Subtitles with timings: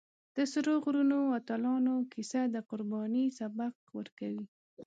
[0.35, 4.45] د سرو غرونو اتلانو کیسه د قربانۍ سبق ورکوي.